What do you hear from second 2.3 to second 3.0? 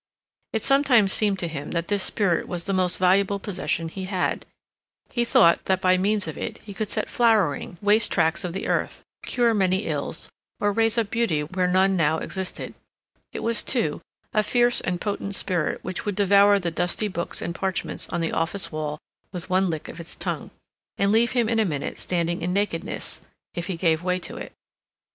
was the most